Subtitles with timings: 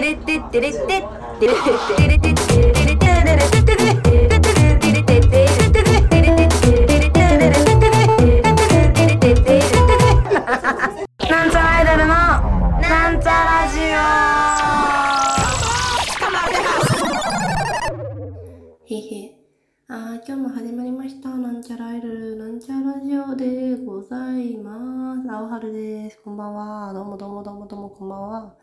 [0.00, 0.08] なん
[11.50, 12.06] ちゃらアイドルの
[12.80, 13.82] なんちゃラジオ
[18.86, 19.36] へへ
[19.88, 28.54] あ今日も始まりましたなんちゃらアイドルなんちゃラジオでございます青春ですこんばんはどうもどうもどうもどうもこんばんは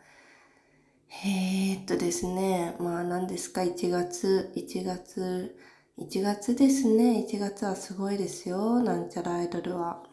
[1.24, 5.56] えー、っとですねまあ何ですか1月1月
[5.98, 7.26] 1月ですね。
[7.28, 10.04] 1月はすごいですよなんちゃらアイドルは。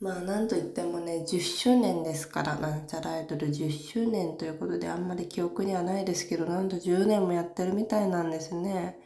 [0.00, 8.98] まあなんといってもね10周年ですからなんちゃらアイドル10周年ということであんまり記憶にはないですけどなんと10年もやってるみたいなんですね。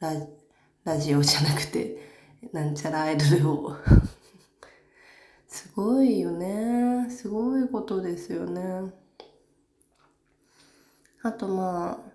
[0.00, 0.14] ラ
[0.84, 1.98] ラジオじゃなくて
[2.52, 3.76] なんちゃらアイドルを。
[5.52, 7.10] すごいよね。
[7.10, 8.90] すごいことですよね。
[11.22, 12.12] あとまあ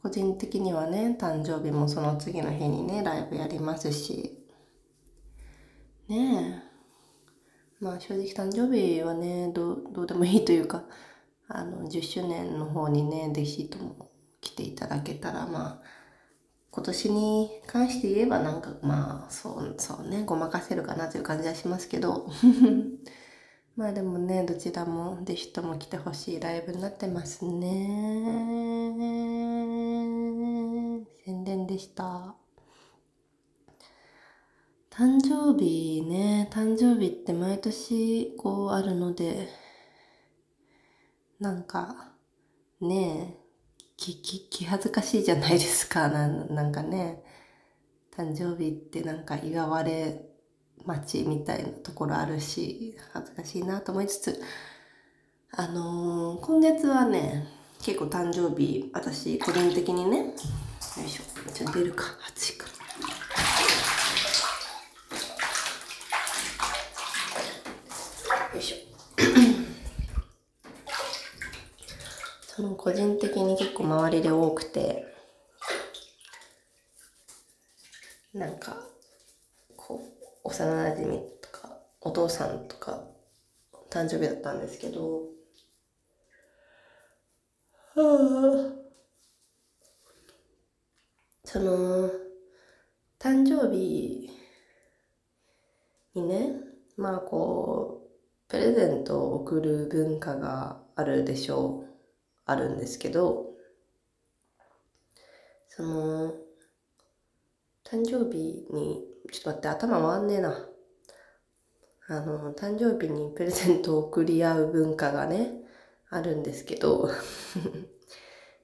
[0.00, 4.46] 個人的にはね誕生日もその次の日にねライブやりますし。
[6.06, 6.62] ね
[7.80, 7.84] え。
[7.84, 10.84] まあ正直誕生日はねどうどうでもいいというか
[11.48, 14.08] あの10周年の方にね弟子とも
[14.40, 15.97] 来ていただけたらまあ
[16.78, 22.28] 今年に関して言えばなんかまあそうそうねごまかせるかなという感じはしますけど。
[23.74, 28.94] まあでもねどちらも弟子とも来てほしいライブになってますね。
[31.24, 32.36] 宣伝でした。
[34.90, 39.48] 誕生日ね誕生日って毎年こうあるので
[41.40, 42.12] なんか
[42.80, 43.37] ね
[43.98, 46.08] き、き、気恥ずかしいじゃないですか。
[46.08, 47.22] ななんかね、
[48.16, 50.24] 誕生日ってなんか祝われ
[50.86, 54.42] 待ちみたいなところあるし、恥ずかしいなと思いつつ、
[55.50, 57.48] あのー、今月はね、
[57.82, 60.32] 結構誕生日、私個人的にね、よ
[61.04, 62.04] いしょ、ちょっと出るか、
[62.34, 62.57] 8
[80.64, 83.04] 幼なじみとかお父さんとか
[83.90, 85.22] 誕生日だったんですけど
[87.94, 88.78] はあ
[91.44, 92.08] その
[93.18, 94.30] 誕生日
[96.14, 96.52] にね
[96.96, 101.88] まあこうプレゼントを贈る文化があるでしょう。
[102.48, 103.50] あるんですけど
[105.68, 106.32] その
[107.84, 110.68] 誕生日にちょっと待って頭回んねえな。
[112.10, 115.52] あの誕生日にプレゼントを贈り合う文化がね
[116.08, 117.10] あるんですけど。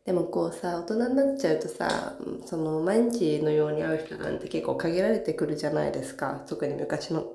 [0.04, 6.44] でもこうさ大人になっちゃうとさその毎日のように会う人なんて結構限られてくるじゃないですか。
[6.46, 7.32] 特に昔の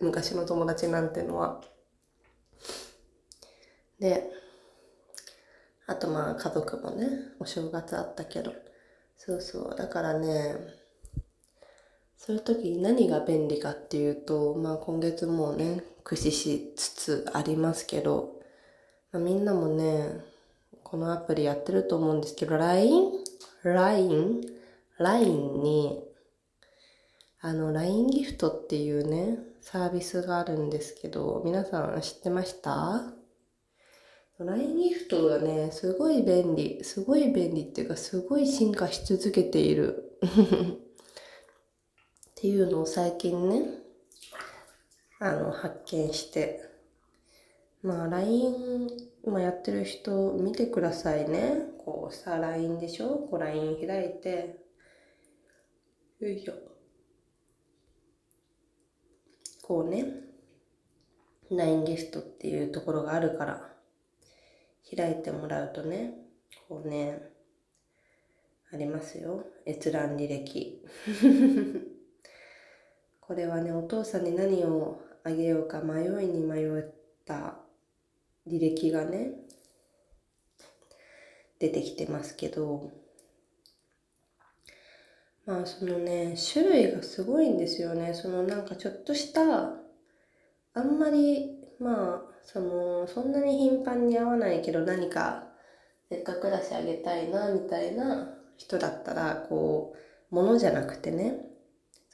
[0.00, 1.62] 昔の友達なんてのは。
[3.98, 4.30] で
[5.86, 8.52] あとまあ家族もねお正月あったけど。
[9.18, 9.74] そうそう。
[9.76, 10.79] だからね
[12.22, 18.34] そういう時に何が便利かっていうとまあ今月もね駆使しつつありますけど、
[19.10, 20.20] まあ、みんなもね
[20.84, 24.42] このアプリやってると思うんですけど LINE?LINE?
[24.98, 26.04] LINE に
[27.40, 33.14] あの LINE ギフトっていうねサービスがあるんですけど皆さん知ってました
[34.38, 40.18] ?LINE ギフトがねすごい便利すごい便利っていうかすごい進化し続けている
[42.40, 43.64] っていうのを最近ね
[45.18, 46.64] あの発見して。
[47.82, 48.88] まあ LINE
[49.26, 51.52] 今やってる人見てくださいね。
[51.84, 53.28] こうさ LINE でしょ？
[53.30, 54.58] こう LINE 開いて。
[56.18, 56.54] よいしょ。
[59.60, 60.06] こうね。
[61.50, 63.68] LINE ゲストっていうところがあるから
[64.96, 66.14] 開いてもらうとね。
[66.70, 67.20] こうね。
[68.72, 69.44] ありますよ。
[69.66, 70.82] 閲覧履歴。
[73.30, 76.82] これはねお父さんに何をあげようか迷いに迷っ
[77.24, 77.58] た
[78.44, 79.30] 履歴がね
[81.60, 82.90] 出てきてますけど
[85.46, 88.14] まあそのね種類がすごいんですよね。
[88.14, 89.74] そのなんかちょっとした
[90.74, 95.44] あんまりまあそのそんなに頻繁に会わないけど何か
[96.08, 101.49] せっかくだしあげたいなみたいな人だったらこう物じゃなくてね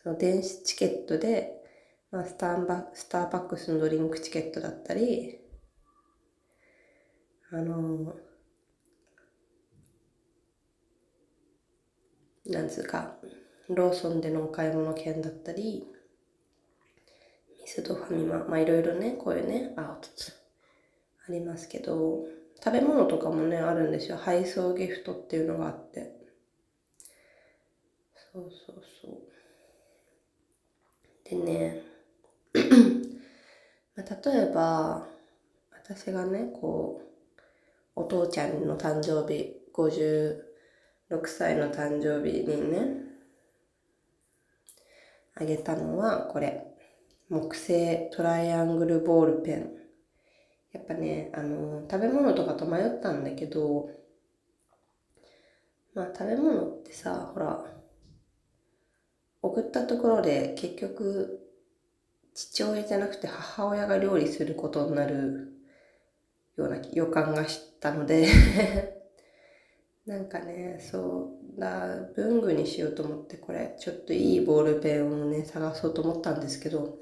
[0.07, 1.57] その電子チケットで
[2.13, 5.41] まあ、スターバスターバックスのドリンクチケットだったり、
[7.51, 8.15] あの
[12.47, 13.17] なんつうか、
[13.69, 15.85] ローソンでのお買い物券だったり、
[17.61, 19.99] ミスドファミマ、まあいろいろね、こういうね、あ、
[21.29, 22.21] ありますけど、
[22.65, 24.17] 食べ物とかもね、あるんですよ。
[24.17, 26.13] 配送ギフトっていうのがあって。
[28.33, 29.36] そうそうそう。
[31.31, 31.83] でね、
[33.97, 35.07] まあ、例えば、
[35.73, 43.07] 私がね、こう、お父ちゃんの誕生日、56歳の誕生日にね、
[45.35, 46.73] あげたのはこれ。
[47.29, 49.73] 木製トライアングルボールペン。
[50.73, 53.91] やっぱね、あの、食べ物とかと迷ったんだけど、
[55.93, 57.65] まあ食べ物ってさ、ほら、
[59.43, 61.41] 送ったところで結局
[62.35, 65.53] 父親じゃなくて母親が料理することになる
[66.57, 68.29] ような予感がしたので
[70.07, 76.99] なんかね、そうだ、文具にしようと思ってこれ、ちょっといいボールペンをね、探そうと思ったんですけど、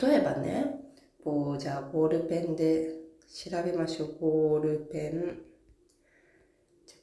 [0.00, 0.80] 例えばね、
[1.22, 2.96] こう、じゃあボールペンで
[3.32, 4.18] 調べましょう。
[4.20, 5.49] ボールペン。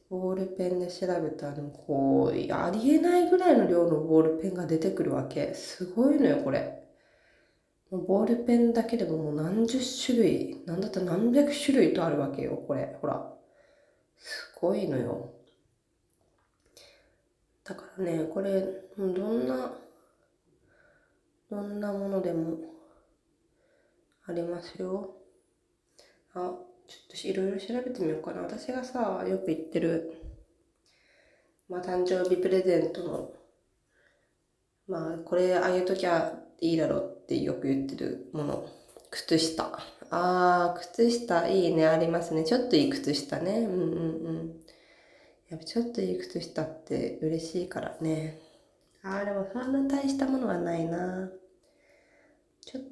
[0.10, 5.54] ボールペンで調べたら、こう、ありえないぐらいの量のボールペンが出てくるわけ。
[5.54, 6.84] すごいのよ、これ。
[7.92, 12.98] ボールペンだけでももう何十種類、なんだったら何百種類とあるわけよ、これ。
[13.02, 13.34] ほら。
[14.18, 15.34] すごいのよ。
[17.64, 18.62] だからね、これ、
[18.98, 19.74] どんな、
[21.50, 22.58] どんなものでも
[24.26, 25.16] ありますよ。
[26.34, 26.54] あ、
[27.18, 28.42] ちょっといろいろ調べてみようかな。
[28.42, 30.22] 私がさ、よく言ってる、
[31.68, 33.34] まあ、誕生日プレゼントの、
[34.88, 38.70] まあ、これあげときゃいいだろうってよく言ってるもの。
[39.10, 39.80] 靴下。
[40.12, 42.44] あー、靴下いいね、ありますね。
[42.44, 43.62] ちょっといい靴下ね。
[43.62, 44.56] うんうんうん。
[45.50, 48.40] やっぱちょっといい靴下って嬉しいからね。
[49.02, 51.32] あー、でもそんな大したものはないな。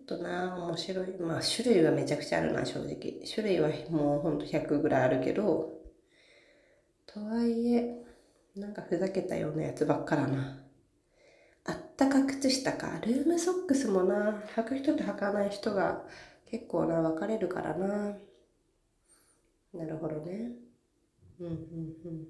[0.08, 1.18] とな、面白い。
[1.20, 3.22] まあ、種類はめちゃくちゃあるな、正直。
[3.26, 5.74] 種類はもうほんと100ぐらいあるけど、
[7.08, 8.06] とはいえ、
[8.56, 10.64] なんかふざけたようなやつばっかだな。
[11.66, 13.02] あったか靴下か。
[13.06, 16.06] ルームソックスもな、履く人と履かない人が
[16.46, 18.18] 結構な、分かれるからな。
[19.74, 20.52] なるほどね。
[21.40, 21.54] うんうん
[22.06, 22.18] うん。
[22.22, 22.28] よい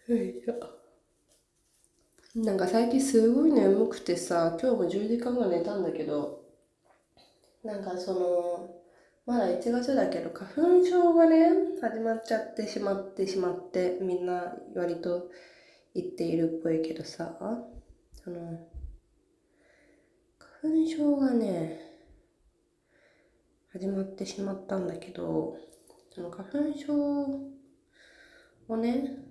[2.35, 6.43] なんか最近すごい眠くてさ、今日も10時間ぐらい寝たんだけど、
[7.63, 8.81] なんかその、
[9.25, 11.49] まだ1月だけど花粉症がね
[11.81, 15.29] 始まっちゃってしまってしまってみんな割と
[15.93, 17.37] 言っているっぽいけどさ
[18.11, 18.67] その
[20.61, 21.79] 花粉症がね
[23.71, 25.55] 始まってしまったんだけど
[26.13, 26.95] その花粉症
[28.67, 29.30] をね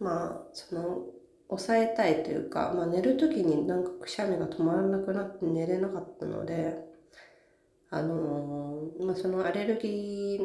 [0.00, 1.06] まあその
[1.48, 6.74] 抑えたいというか、まあ、寝る時になんかくしゃみが止まらなくなって寝れなかったので
[7.94, 10.40] あのー、まあ、そのアレルギ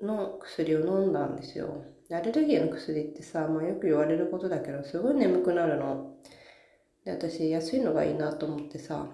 [0.00, 1.82] ーの薬を飲んだんですよ。
[2.12, 6.14] アレルギーの薬ってさ、まあ、よく言われることだけど、すごい眠くなるの。
[7.04, 9.08] で、私、安いのがいいなと思ってさ、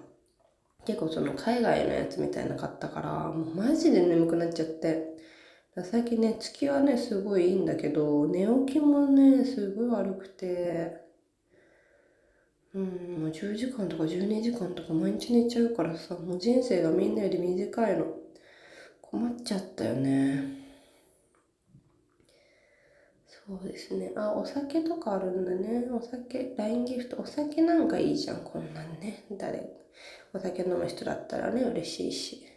[0.85, 5.13] 結構その海外のやつみたいな買ったから、もうマジで眠くなっちゃって。
[5.81, 11.01] 最近ね、月はね、すごいいいんだけど、寝起きもね、すごい悪くて、
[12.75, 18.05] うん、もう10時間とか12時間とか毎日寝ちゃうからさ、もう人生がみんなより短いの。
[19.01, 20.43] 困っちゃったよね。
[23.25, 24.11] そうですね。
[24.15, 25.87] あ、お酒とかあるんだね。
[25.91, 27.19] お酒、LINE ギフト。
[27.19, 29.25] お酒なんかいいじゃん、こんなんね。
[29.31, 29.69] 誰、
[30.33, 32.52] お酒飲む人だったらね、嬉しいし。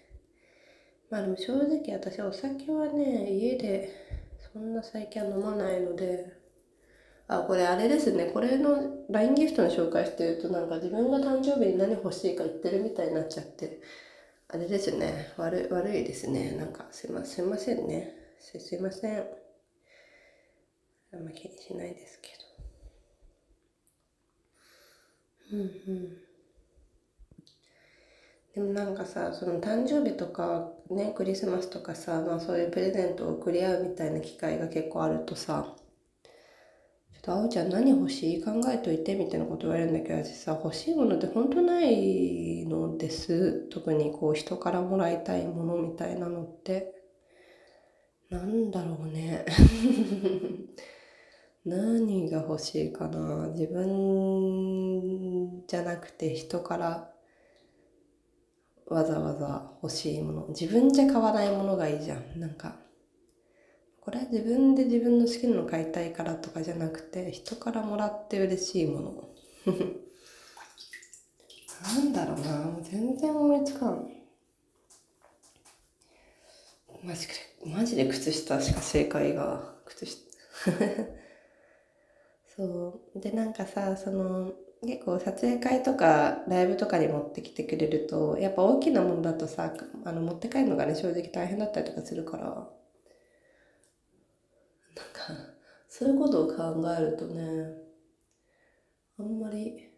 [1.11, 3.91] まあでも正直私お酒はね、家で
[4.53, 6.33] そんな最近は飲まないので、
[7.29, 8.27] あ、これあれですね。
[8.27, 13.81] これの LINE ギフトの紹介してるとなんか自分が誕生日に何欲しいか言ってるみたいになっちゃって、
[14.49, 15.33] あれですね。
[15.37, 16.53] 悪悪いですね。
[16.53, 18.15] なんかすいません、ませんね。
[18.41, 19.27] すすいません。
[21.13, 22.31] あんま気にしないですけ
[25.51, 25.57] ど。
[25.57, 26.17] うんうん。
[28.55, 35.77] でもなんかさ、その誕生日とかね、クリスマスとかさ、まあそういうプレゼントを送り合うみたいな機会が結構あるとさ、
[37.13, 38.43] ちょっと、あおちゃん何欲しい？
[38.43, 43.69] 考えといてみたいなこと言われるんだけど、私さ、欲しいものって本当ないのです。
[43.71, 46.95] 特にこう人からもらいたいものみたいなのって。
[48.31, 49.45] なんだろうね
[51.65, 57.11] 何が欲しいかな自分じゃなくて人から
[58.87, 60.47] わざわざ欲しいもの。
[60.49, 62.41] 自分じゃ買わないものがいいじゃん。
[62.41, 62.77] なんか
[64.01, 69.29] これは自分で自分の好きなの買いたいからとかじゃなくて人からもらって嬉しいもの。
[71.83, 72.79] なんだろうな。
[72.83, 74.09] 全然思いつかん。
[77.03, 77.35] マジで
[77.67, 79.75] マジで靴下しか正解が。
[79.87, 80.21] 靴下。
[82.57, 83.21] そう。
[83.21, 84.53] でなんかさその
[84.83, 92.71] 結構撮影会とかライブとかに持ってきてくれるとやっぱ大きなものだとさあの持って帰るのがね正直大変だったりとかするから。
[94.97, 95.53] なんか
[95.89, 97.77] そういうことを考えるとね
[99.19, 99.91] あんまり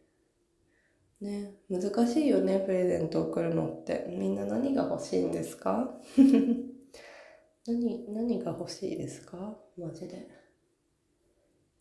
[1.20, 4.06] ね難しいよねプレゼント送るのって。
[4.08, 5.94] みんな何が欲しいんですか？
[7.66, 9.56] 何何が欲しいですか？
[9.76, 10.28] マジで。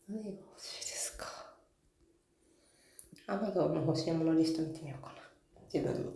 [0.08, 1.07] 何が欲しいですか？
[3.30, 5.16] アマゾンの欲しいものリスト見てみようかな。
[5.70, 6.12] 自分の。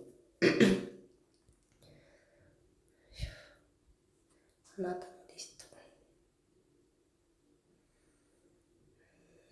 [4.79, 5.67] あなたのリスト。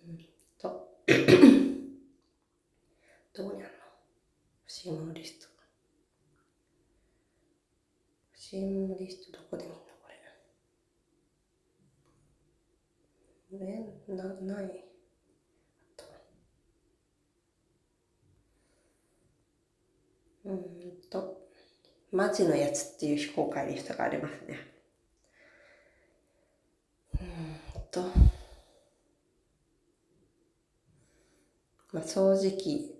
[0.07, 0.17] うん
[0.57, 0.89] と。
[3.35, 3.77] どこにあるの？
[4.63, 5.45] 欲しいものリスト。
[8.33, 9.81] 欲しいものリストどこで見るの？
[10.01, 10.07] こ
[13.51, 13.67] れ。
[13.67, 14.15] え？
[14.15, 14.23] な
[14.55, 14.85] ない
[20.43, 20.57] うん
[21.11, 21.19] と、
[22.11, 24.59] マジのやつっていう非公開リストがありますね。
[27.75, 28.01] うんと、
[31.93, 32.95] まあ、掃除機、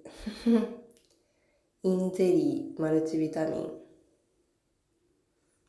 [1.83, 3.71] インゼリー、マルチビタミン、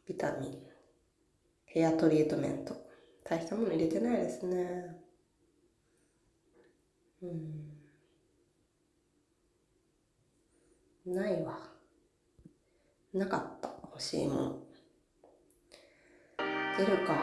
[0.06, 0.62] ビタミン、
[1.64, 2.76] ヘアトリートメント。
[3.24, 4.96] 大したもの入れてないですね。
[7.22, 7.72] うん。
[11.06, 11.71] ないわ。
[13.14, 13.68] なかった。
[13.90, 14.58] 欲しいもの。
[16.78, 17.14] 出るか。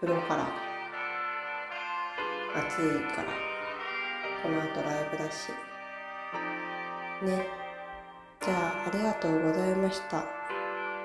[0.00, 0.46] 風呂から。
[2.54, 3.32] 暑いから。
[4.42, 5.50] この後ライブだし。
[7.24, 7.46] ね。
[8.40, 10.24] じゃあ、ありがとうございました。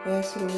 [0.06, 0.54] おやすみ。